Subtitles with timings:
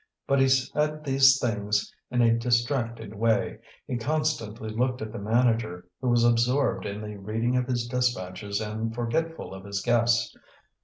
[0.25, 5.85] But he said these things in a distracted way; he constantly looked at the manager,
[6.01, 10.35] who was absorbed in the reading of his dispatches and forgetful of his guests.